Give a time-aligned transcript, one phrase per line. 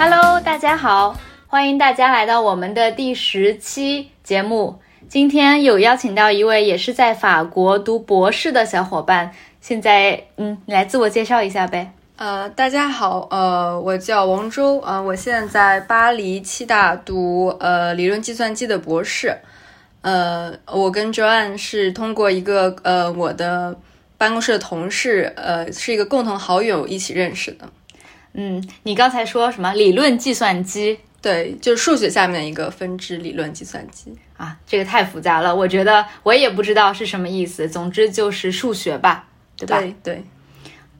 [0.00, 4.78] Hello，大家好，欢迎大家来到我们的第十期节目。
[5.08, 11.92] 今天有邀请到一位也是在法国读博士的小伙伴，现在嗯，你来自我介绍一下呗。
[12.14, 19.36] 呃，大家好，呃，我叫王周，呃，我现在在巴黎七大读呃理论计算机的博士。
[20.02, 23.76] 呃，我跟 Joanne 是通过一个呃我的
[24.16, 27.68] 办公室的同事，呃，是一个共同好友一起认识的。
[28.40, 30.96] 嗯，你刚才说什么理论计算机？
[31.20, 37.68] 对，就是数学下面的一个分支，理论计算机啊，这个太复杂了，我觉得我也不知道是什么意思。
[37.68, 39.24] 总之就是数学吧，
[39.56, 39.80] 对吧？
[39.80, 40.24] 对对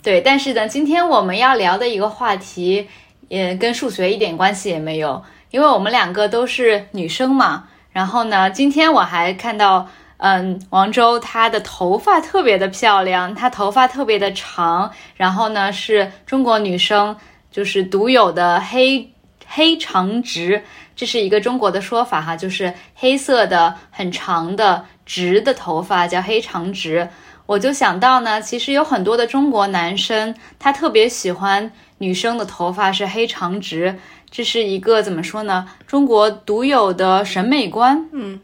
[0.02, 0.20] 对。
[0.20, 2.88] 但是呢，今天我们要聊的一个话题，
[3.28, 7.68] 也跟数学一点关系也没有，因为我们两个都是女生嘛。
[7.92, 9.88] 然后呢，今天我还看到，
[10.18, 17.16] 嗯，王周她的头发特别的漂亮，她头发特别的长，然后呢是中国女生
[17.50, 19.10] 就是独有的黑。
[19.50, 20.62] 黑长直，
[20.94, 27.08] 这是一个中国的说法哈，就是黑色的很长的直的头发叫黑长直。
[27.46, 33.98] 我就想到呢，其实有很多的中国男生，他特别喜欢女生的头发是黑长直，
[34.30, 35.66] 这是一个怎么说呢？
[35.86, 38.06] 中国独有的审美观。
[38.12, 38.38] 嗯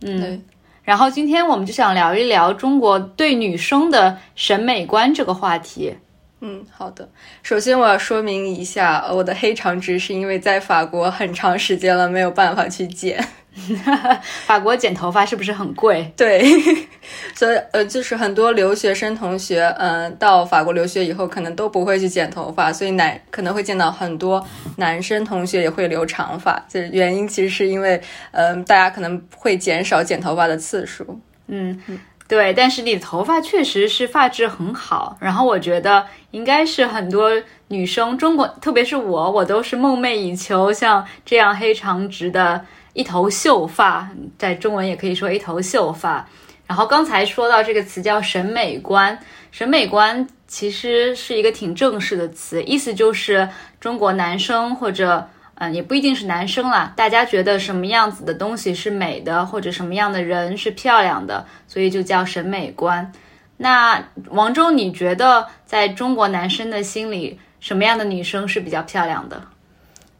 [0.00, 0.42] 嗯。
[0.88, 5.94] 然后今天我们就想聊一聊中国对女生的审美观这个话题。
[6.40, 7.06] 嗯，好的。
[7.42, 13.22] 首先我要说明一下，我的黑长直是因为在法国很长时间了，没有办法去剪。
[14.46, 16.12] 法国剪头发是不是很贵？
[16.16, 16.42] 对，
[17.34, 24.44] 所以呃，就是很多留学生同学，嗯，到法国留学以后，可能都不会去剪头发，所以男可能会见到很多
[24.76, 26.64] 男生同学也会留长发。
[26.68, 28.00] 这原因其实是因为，
[28.32, 31.18] 嗯，大家可能会减少剪头发的次数。
[31.46, 31.80] 嗯。
[32.28, 37.30] 对，但是你的头发确实是发质很好，然后我觉得应该是很多
[37.68, 46.28] 女生，中国特别是我，我都是梦寐以求像这样黑长直的一头秀发，在中文也可以说一头秀发。
[46.66, 49.18] 然后刚才说到这个词叫审美观，
[49.50, 53.48] 审美观其实是一个挺正式的词，意思就是
[53.80, 55.26] 中国男生或者。
[55.60, 56.92] 嗯，也不一定是男生啦。
[56.96, 63.12] 大家觉得什么样子的东西是美的，或者什么样的人是漂亮的，所以就叫审美观。
[63.56, 69.42] 那王周，你觉得在中国男生的心里，什么样的女生是比较漂亮的？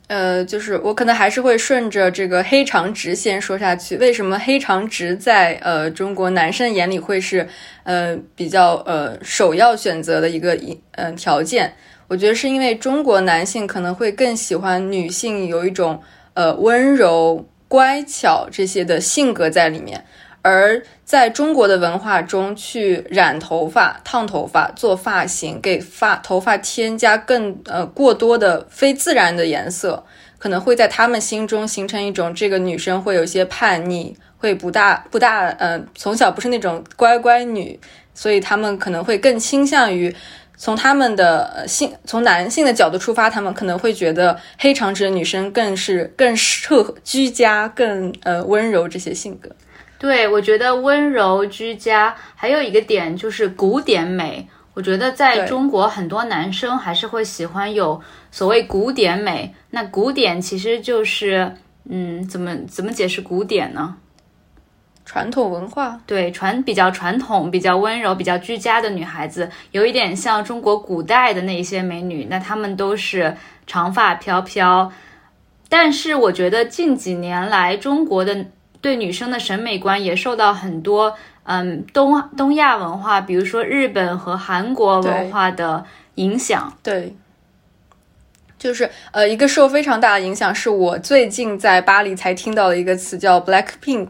[0.08, 3.96] 呃，就是我可能还是会顺着这个黑长直线说下去。
[3.98, 7.46] 为什么黑长直在呃中国男生眼里会是
[7.84, 11.74] 呃比较呃首要选择的一个一嗯条件？
[12.08, 16.00] 我觉得是因为中国男性可能会更喜欢女性有一种
[16.32, 20.02] 呃温柔、乖巧这些的性格在里面，
[20.40, 30.02] 而在中国的文化中，去染头发、烫头发、做发型，给发头发添加更呃过多的非自然的颜色，
[30.38, 37.78] 可能会在他们心中形成一种这个女生会有些叛逆，会不大不大呃从小不是那种乖乖女，
[38.14, 40.16] 所以他们可能会更倾向于。
[40.58, 49.48] 从他们的性，从男性的角度出发，他们可能会觉得黑长直的女生更是更适合居家，更呃温柔这些性格。
[49.98, 54.48] 对，我觉得温柔居家还有一个点就是古典美。
[54.74, 59.52] 我觉得在中国很多男生还是会喜欢有所谓古典美。
[59.70, 61.52] 那古典其实就是，
[61.88, 63.96] 嗯，怎么怎么解释古典呢？
[65.08, 72.26] 传统文化对传比较传统、比较温柔、比较居家的女孩子，有一点像中国古代的那些美女。
[72.28, 73.34] 那她们都是
[73.66, 74.92] 长发飘飘。
[75.70, 78.44] 但是我觉得近几年来，中国的
[78.82, 85.86] 对女生的审美观也受到很多嗯东东亚文化，比如说日本和韩国文化的
[86.16, 86.70] 影响。
[86.82, 87.16] 对，
[88.58, 94.08] 就是呃一个受非常大的影响，是我最近在巴黎才听到的一个词，叫 Black Pink。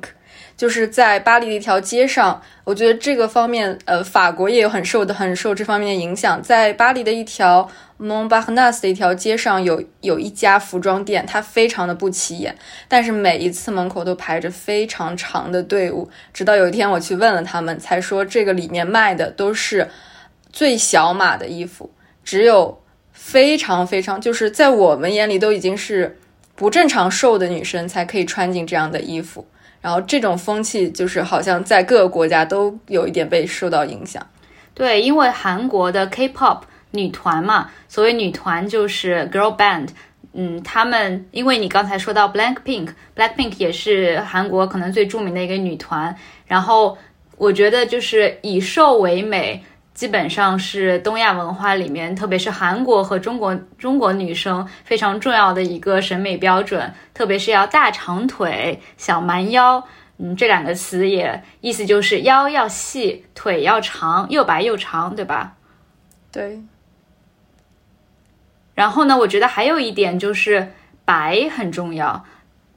[0.59, 6.43] 就是在巴黎的一条街上，我觉得这个方面，呃，法国也有很受的很受这方面的影响。
[6.43, 7.71] 在巴黎的一条
[8.01, 12.59] Montparnasse 的一条街上，有有一家服装店，它非常的不起眼，
[12.89, 16.10] 但是每一次门口都排着非常长的队伍。
[16.34, 19.89] 直到有一天我去问了他们，才说这个里面卖的都是
[20.53, 21.93] 最小码的衣服，
[22.25, 22.83] 只有
[23.13, 26.19] 非常非常就是在我们眼里都已经是
[26.57, 29.47] 不正常瘦的女生才可以穿进这样的衣服。
[29.80, 34.27] 然后这种风气就是好像在各个国家都有一点被受到影响。
[34.75, 36.60] 对，因为韩国的 K-pop
[36.92, 39.89] 女团嘛，所谓女团就是 girl band。
[40.34, 46.15] 嗯，他们因为你刚才说到 Black Pink，Black Pink 也是韩国可能最著名的一个女团。
[46.47, 46.97] 然后
[47.36, 49.65] 我觉得就是以瘦为美，
[49.98, 59.84] 基本上是东亚文化里面，特别是韩国和中国中国女生非常重要的一个审美标准，特别是要大长腿、小蛮腰。
[60.18, 65.54] 嗯，这两个词也意思就是腰要细，腿要长，又白又长，对吧？
[66.30, 66.62] 对。
[68.77, 70.72] 然后呢，我觉得还有一点就是
[71.04, 72.24] 白很重要。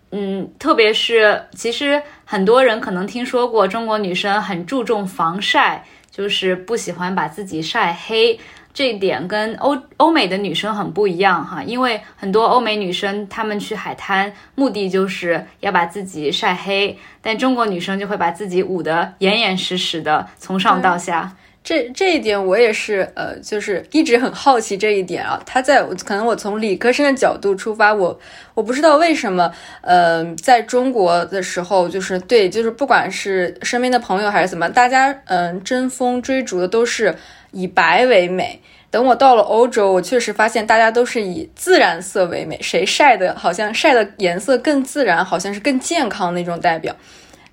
[0.09, 5.85] 嗯，特别是其实很多人可能听说过中国女生很注重防晒。
[6.11, 8.37] 就是不喜欢把自己晒黑，
[8.73, 11.63] 这一点跟欧欧美的女生很不一样哈。
[11.63, 21.35] 因为很多欧美女生她们去海滩目的就是要把自己晒黑，但中国女生就会把自己捂得严严实实的，从上到下。
[21.63, 25.39] 这这一点我也是，呃，就是一直很好奇这一点啊。
[25.45, 28.19] 他在可能我从理科生的角度出发，我
[28.55, 37.15] 我不知道为什么，呃，在中国的时候，就是对，就是不管是身边的朋友还是怎么，大家嗯争锋追逐的都是
[37.51, 38.59] 以白为美。
[38.89, 46.93] 等我到了欧洲，我确实发现大家都是以自然色为美，谁晒的好像晒的颜色更自然，好像是更健康那种代表。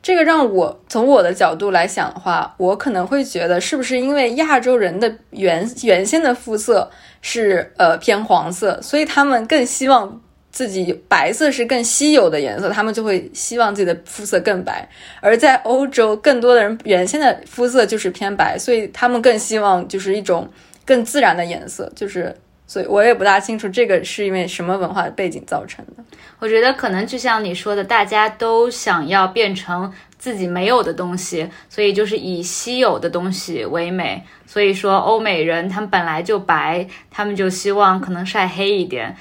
[0.00, 6.88] 这个让我从我的角度来想的话，我可能会觉得是不是因为亚洲人的原原先的肤色
[7.20, 14.88] 是呃偏黄色，所以他们更希望自己白色是更稀有的颜色，他们就会希望自己的肤色更白。
[15.20, 20.48] 而在欧洲，更多的人原先的肤色就是偏白，所以他们更希望就是一种
[20.86, 22.34] 更自然的颜色，就是。
[22.68, 26.04] 所以我也不大清楚这个是因为什么文化背景造成的。
[26.38, 34.22] 我觉得可能就像你说的，大家都想要变成自己没有的东西，所以就是以稀有的东西为美。
[34.46, 39.16] 所以说，欧美人他们本来就白，他们就希望可能晒黑一点。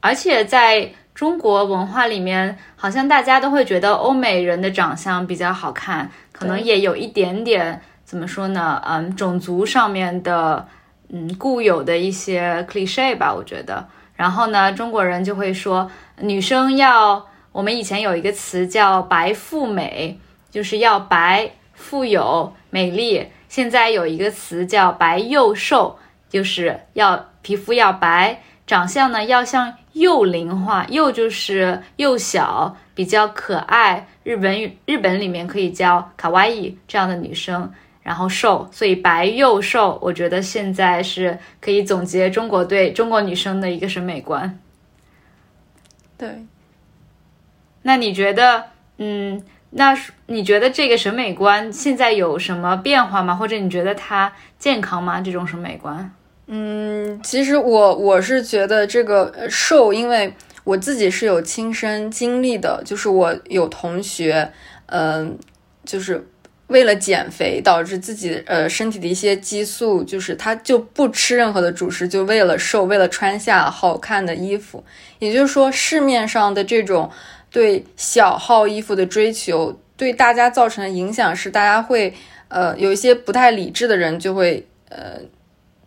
[0.00, 8.82] 而且在中国文化里面，好像大家都会觉得欧美人的长相比较好看，可能也有一点点怎么说呢？
[8.86, 10.66] 嗯，种族上面的。
[11.10, 13.88] 嗯，固有的一些 cliche 吧，我觉得。
[14.14, 15.90] 然后呢，中国人就会说，
[16.20, 20.18] 女生要，我们以前有一个词叫“白富美”，
[20.50, 23.28] 就是要白、富有、美丽。
[23.48, 34.08] 现在有一个词叫“白幼瘦”，就是要皮肤要白，长相呢要像幼龄化，幼就是幼小，比较可爱。
[34.24, 37.72] 日本日本里面可以叫卡哇伊这样的女生。
[38.08, 44.58] 然后瘦，所以白又瘦，我觉得现在是可以总结中国对中国女生的一个审美观。
[46.16, 46.46] 对，
[47.82, 48.64] 那你觉得，
[48.96, 49.94] 嗯，那
[50.24, 53.34] 你觉得这个审美观现在有什么变化吗？
[53.34, 55.20] 或者你觉得它健康吗？
[55.20, 56.10] 这种审美观？
[56.46, 60.32] 嗯，其实我我是觉得这个瘦，因为
[60.64, 64.50] 我自己是有亲身经历的，就是我有同学，
[64.86, 65.38] 嗯，
[65.84, 66.26] 就是。
[66.68, 74.84] 为了减肥，导致自己呃身体的一些激素，就是他就不吃任何的主食，就为了瘦，为了穿下好看的衣服。
[75.18, 77.10] 也就是说，市面上的这种
[77.50, 82.12] 对小号衣服的追求，对大家造成的影响是，大家会
[82.48, 85.20] 呃有一些不太理智的人就会呃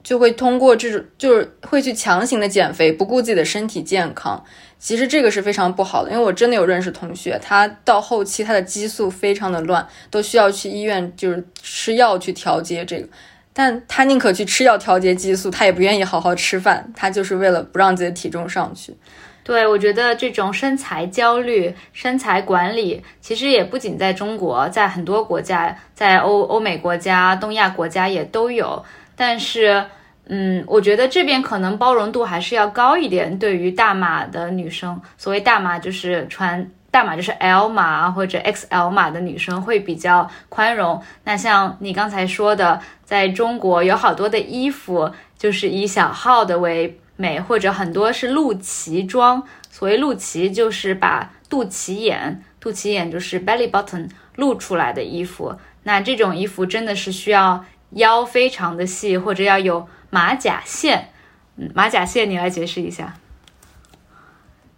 [0.04, 4.44] 就会通过这种就是会去强行的减肥，不顾自己的身体健康。
[4.80, 13.08] 其实这个是非常不好的，因为我真的有认识同学，他到后期他的激素非常的乱，都需要去医院就是吃药去调节这个，
[13.54, 18.96] 但他宁可去吃药调节激素，他也不愿意好好吃饭，他就是为了不让自己的体重上去。
[19.44, 28.84] 对，我觉得这种身材焦虑、身材管理，其实也不仅在中国，在很多国家，在欧欧美国家、东亚国家也都有，
[29.22, 29.86] 但是。
[30.34, 33.38] 嗯，我觉得这边可能包容度还是要高一点。
[33.38, 41.02] 对于大码的女生，所谓大码就是穿大码就是 L 码或者 XL 码的女生会比较宽容。
[41.26, 49.44] 那像你刚才说的，在中国有好多的衣服就是以小号的为美，或者很多是露脐装。
[49.70, 55.58] 所谓露脐就是把肚脐眼，肚脐眼就是 belly button 露出来的衣服。
[55.84, 59.88] 那这种衣服真的是需要腰非常的细，或者要有。
[60.14, 61.08] 马甲线，
[61.56, 63.14] 嗯，马甲线，你来解释一下。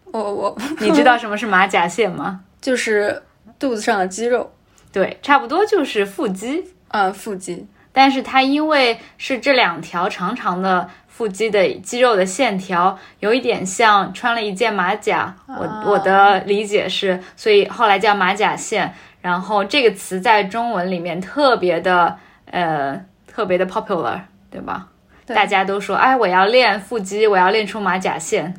[0.05, 2.41] 我我，你知道什么是马甲线吗？
[2.61, 3.23] 就是
[3.57, 4.53] 肚子上的肌肉，
[4.91, 7.65] 对，差不多就是腹肌，嗯，腹肌。
[7.91, 15.35] 但是它因为是这两条长长的腹肌的肌肉的线条，有一点像穿了一件马甲。
[15.47, 18.93] 我我的理解是，所以后来叫马甲线。
[19.21, 22.19] 然后这个词在中文里面特别的，
[22.53, 24.87] 呃，特别的 popular，对吧？
[25.25, 28.53] 大家都说，哎，我要练腹肌，我要练出马甲线。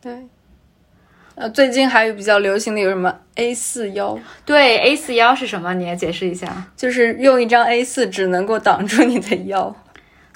[0.00, 0.28] 对，
[1.34, 4.16] 呃，最近还有比较流行的有什么 A 四腰？
[4.44, 5.74] 对，A 四腰是什么？
[5.74, 6.46] 你也解释一下。
[6.76, 9.74] 就是用一张 A 四纸能够挡住你的腰。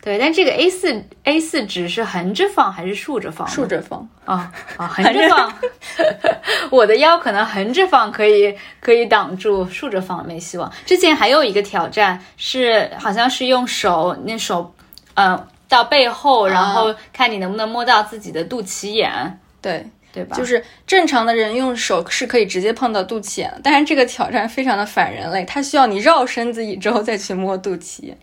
[0.02, 3.46] 对，但这个 A 四 A 四纸是横着放还是竖着放？
[3.46, 5.54] 竖着放啊啊，横着放。
[6.72, 10.72] 我的腰可能横着放可以可以挡住，竖着放没希望。
[10.86, 14.74] 之前还有一个挑战是，好像是用手那手，
[15.12, 19.38] 呃，到背后，然后看你能不能摸到自己的肚脐眼。
[19.60, 20.34] 对对吧？
[20.34, 28.14] 就是正常的人用手是可以直接碰到肚脐眼，但是这个挑战非常的反人类，它需要你绕身子一周再去摸肚脐。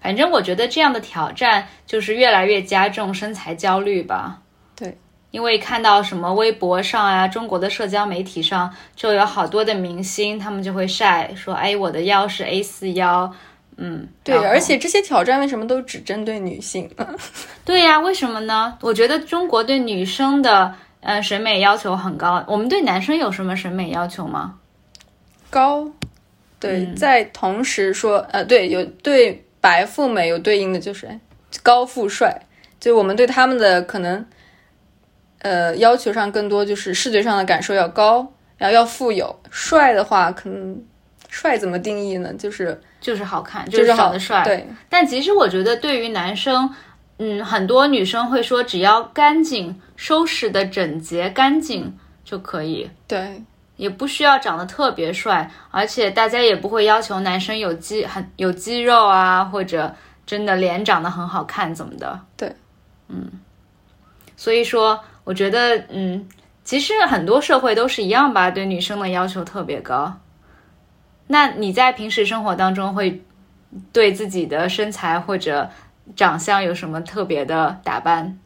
[0.00, 4.38] 反正我觉得这样的挑战就是越来越加重身材焦虑吧。
[5.30, 13.32] 对，因为看到什么微博上啊，中国的社交媒体上就有好多的明星，他们就会晒说：“哎，我的腰是 A 四腰。”
[13.76, 16.90] 嗯，对，而且这些挑战为什么都只针对女性？
[17.64, 18.76] 对呀，为什么呢？
[18.82, 24.56] 我觉得中国对女生的呃审美要求很高，我们对男生有什么审美要求吗？
[25.48, 25.88] 高，
[26.58, 29.44] 对，在同时说，呃，对，有对。
[29.62, 31.06] 白富美有对应的就是
[31.62, 32.34] 高富帅，
[32.80, 34.24] 就我们对他们的可能，
[35.40, 39.38] 呃，要求上更多就是视觉上的感受要高，然后要富有。
[39.50, 40.82] 帅的话，可能
[41.28, 42.32] 帅怎么定义呢？
[42.34, 44.42] 就是就是好看，就是长得帅。
[44.44, 44.66] 对。
[44.88, 46.74] 但其实我觉得，对于男生，
[47.18, 52.90] 嗯，很多女生会说，只要干净、收拾的整洁、干净就可以。
[53.06, 53.42] 对。
[53.76, 59.94] 也不需要长得特别帅，而且大家也不会要求男生有肌很有肌肉啊，或者
[60.26, 62.20] 真的脸长得很好看怎么的。
[62.36, 62.54] 对，
[63.08, 63.26] 嗯，
[64.36, 66.26] 所以说我觉得，嗯，
[66.64, 70.12] 其实很多社会都是一样吧，对女生的要求特别高。
[71.28, 73.22] 那你在平时生活当中会
[73.92, 75.70] 对自己的身材或者
[76.16, 78.36] 长相有什么特别的打扮？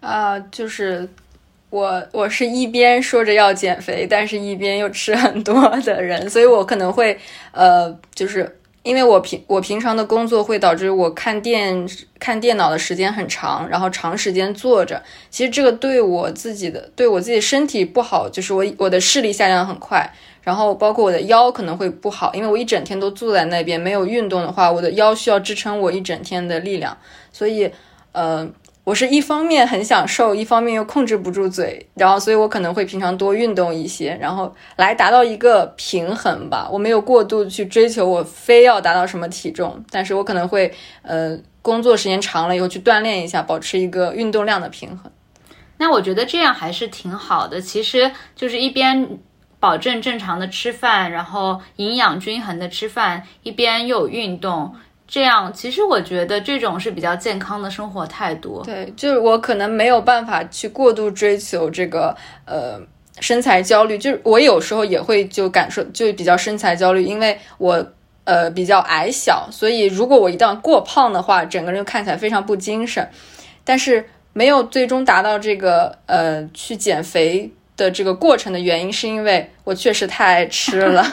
[0.00, 1.08] 啊，就是。
[1.70, 7.18] 我我是一边说着要减肥，但是一边又吃很多的人，所以我可能会，
[7.50, 11.88] 呃，就是因为我平我平常的工作会导致我看电
[12.20, 20.08] 看电脑的时间很长，然后长时间坐着，其实这个对我自己的对我自己身体不好，就是我我的视力下降很快，
[20.42, 26.96] 然后包括我的腰可能会不好，因为我一整天都坐在那边没有运动的话，我的腰需要支撑我一整天的力量，
[27.32, 27.70] 所以，
[28.12, 28.48] 呃。
[28.84, 36.68] 我是一方面很想瘦，一方面又控制不住嘴，然后所以我可能会平常多运动一些，然后来达到一个平衡吧。
[36.70, 45.10] 我没有过度去追求我非要达到什么体重，但是我可能会呃工作时间长了以后去锻炼一下，保持一个运动量的平衡。
[45.78, 49.18] 那我觉得这样还是挺好的，其实就是一边
[49.58, 54.74] 保证正常的吃饭，然后营养均衡的吃饭，一边又有运动。
[55.14, 58.60] 这样，其实我觉得这种是比较健康的生活态度。
[58.64, 62.12] 对，就是我可能没有办法去过度追求这个
[62.44, 62.80] 呃
[63.20, 67.86] 身材焦虑，就是我有时候也会就感受就比较身材焦虑，因为我
[68.24, 73.08] 呃比较矮小，所以如果我一旦过胖的话，整个人看起来非常不精神。
[73.62, 81.04] 但是没有最终达到这个呃去减肥的这个过程的原因，是因为我确实太爱吃了。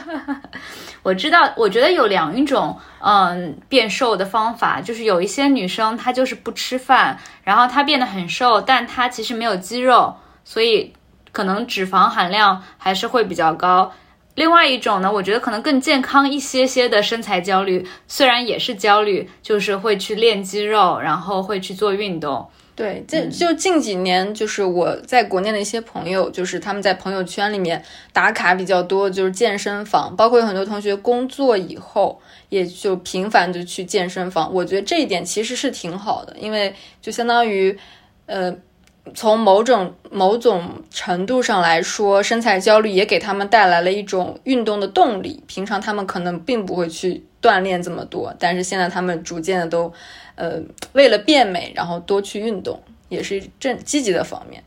[1.03, 10.93] 我知道，我觉得有两种，嗯，变瘦的方法，就是有一些女生她就是不吃饭，然后她变得很瘦，但她其实没有肌肉，所以
[11.31, 13.91] 可能脂肪含量还是会比较高。
[14.35, 22.47] 另外一种呢，我觉得可能更健康一些些的身材焦虑，虽然也是焦虑，就是会去练肌肉，然后会去做运动。
[22.81, 32.19] 对，这就近几年，就是我在国内的一些朋友，就是他们在朋友圈里面打卡比较多，就是健身房，包括有很多同学工作以后
[32.49, 34.51] 也就频繁的去健身房。
[34.51, 37.77] 我觉得这一点其实是挺好的，因为就相当于，
[38.25, 38.51] 呃，
[39.13, 45.43] 从某种某种程度上来说，身材焦虑也给他们带来了一种运动的动力。
[45.47, 49.93] 平常他们可能并不会去锻炼这么多，但是现在他们逐渐的都。
[50.35, 50.59] 呃，
[50.93, 54.63] 为了变美，然后多去运动，也是正积极的方面。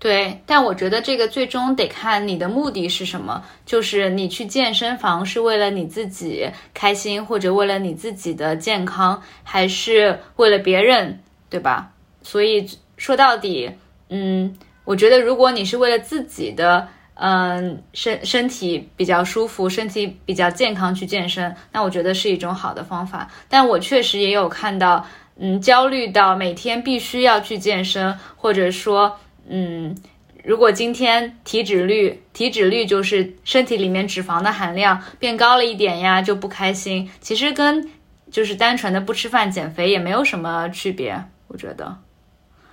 [0.00, 11.92] 对，但我觉得这个最终得看你的目的是什么，就是你去健身房是为了你自己开心，或者为了你自己的健康，还是为了别人，对吧？
[12.22, 12.68] 所以
[13.02, 13.68] 说到底，
[14.10, 14.54] 嗯，
[14.84, 16.88] 我觉得如果你是为了自己的。
[17.14, 23.30] 嗯，身身体比较舒服，身体比较健康去健身，那我觉得是一种好的方法。
[23.48, 25.06] 但我确实也有看到，
[25.36, 29.94] 嗯，焦虑到每天必须要去健身，或者说，嗯，
[30.42, 37.08] 如果今天体脂率，体脂率就是身体里面脂肪的含量变高了一点呀，就不开心。
[37.20, 37.90] 其实跟
[38.32, 41.98] 就是单纯的不吃饭减肥也没有什么区别，我觉得。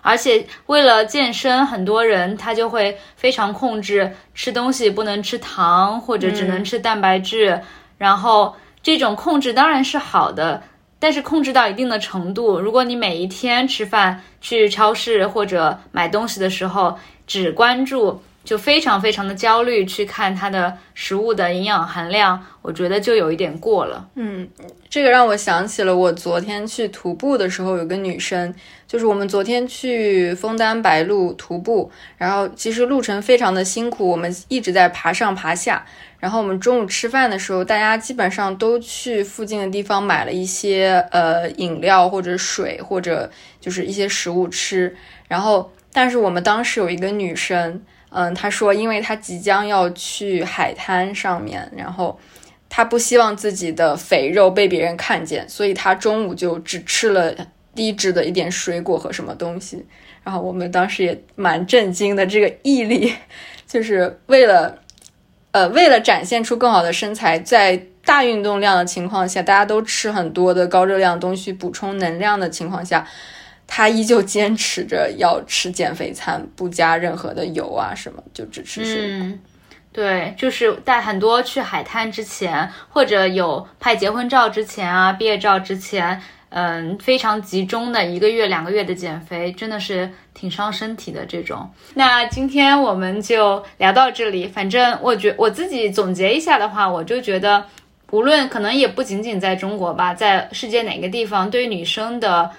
[0.10, 7.62] 而且为了健身，很多人他就会非常控制吃东西，不能吃糖或者只能吃蛋白质。
[8.00, 10.64] 然后这种控制当然是好的，
[10.98, 16.98] 但是控制到一定的程度，如果你每一天吃饭、去超市或者买东西的时候
[17.28, 18.20] 只关注。
[18.50, 24.10] 就非常非常的焦虑，去看它的食物的营养含量，我觉得就有一点过了。
[24.16, 24.50] 嗯，
[24.90, 28.52] 这个让我想起了我昨天去徒步的时候，有个女生，
[28.88, 35.86] 就是我们昨天去枫丹白露徒步，然后其实路程非常的辛苦，我们一直在爬上爬下。
[36.18, 43.30] 然后我们中午吃饭的时候，大家基本上都去附近的地方买了一些呃饮料或者水或者
[43.62, 44.96] 就是一些食物吃。
[45.28, 47.84] 然后，但是我们当时有一个女生。
[48.12, 52.20] 嗯，他说，因为他即将要去海滩上面，然后
[52.68, 57.34] 他不希望自己的肥肉被别人看见，所以他中午就只吃了
[57.76, 59.86] 低脂的一点水果和什么东西。
[60.24, 63.14] 然后我们当时也蛮震惊的，这个毅力
[63.68, 64.80] 就是为了，
[65.52, 73.08] 呃，为了展现出更好的身材，在大运动量的情况下，大家都吃很多的高热量东西补充能量的情况下。
[73.72, 79.28] 他依旧坚持着要吃减肥餐，不加任何的油啊什么，就只吃水果。
[79.28, 79.40] 嗯，
[79.94, 91.70] 对，就是在很多去海滩之前，或者有拍结婚照之前啊，毕业照之前，嗯，非常集中的一个月、两个月的减肥，真的是挺伤身体的这种。
[91.94, 94.48] 那今天我们就聊到这里。
[94.48, 97.64] 反正我觉我自己总结一下的话，我就觉得，
[98.10, 102.50] 无论可能也不仅仅在中国吧，在世界哪个地方，对女生的。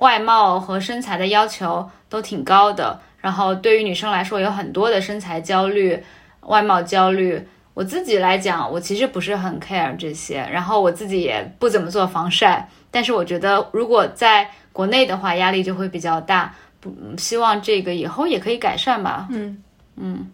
[0.00, 6.02] 外貌和身材的要求都挺高的，然后对于女生来说有很多的身材焦虑、
[6.42, 7.46] 外貌焦虑。
[7.72, 12.68] 我自己来讲，我其实不是很 care 这些，然后我自己也不怎么做防晒。
[12.90, 16.52] 但是我觉得，如果在国内的话，压力就会比较大。
[16.80, 19.28] 不，希望这个以后也可以改善吧。
[19.30, 19.62] 嗯
[19.96, 20.30] 嗯，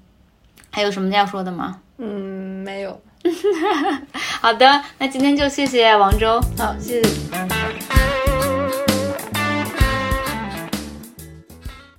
[0.71, 1.81] 还有什么要说的吗？
[1.99, 3.01] 嗯，没有。
[4.41, 6.41] 好的，那今天就谢谢王周。
[6.57, 7.96] 好，谢谢。